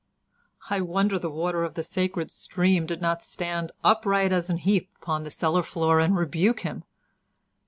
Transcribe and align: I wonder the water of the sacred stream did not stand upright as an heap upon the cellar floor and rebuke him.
I 0.67 0.81
wonder 0.81 1.19
the 1.19 1.29
water 1.29 1.63
of 1.63 1.75
the 1.75 1.83
sacred 1.83 2.31
stream 2.31 2.87
did 2.87 3.03
not 3.03 3.21
stand 3.21 3.71
upright 3.83 4.31
as 4.31 4.49
an 4.49 4.57
heap 4.57 4.89
upon 4.99 5.21
the 5.21 5.29
cellar 5.29 5.61
floor 5.61 5.99
and 5.99 6.17
rebuke 6.17 6.61
him. 6.61 6.85